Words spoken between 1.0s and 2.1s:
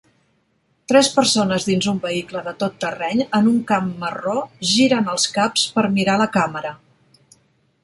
persones dins un